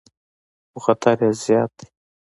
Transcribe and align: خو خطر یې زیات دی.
خو 0.71 0.77
خطر 0.85 1.17
یې 1.25 1.29
زیات 1.43 1.71
دی. 1.77 1.87